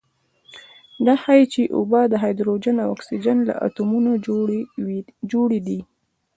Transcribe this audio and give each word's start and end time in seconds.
دا 1.05 1.13
ښيي 1.21 1.45
چې 1.53 1.61
اوبه 1.77 2.01
د 2.07 2.13
هایدروجن 2.23 2.75
او 2.83 2.89
اکسیجن 2.95 3.37
له 3.47 3.53
اتومونو 3.65 4.11
جوړې 5.31 5.59
دي. 5.67 5.79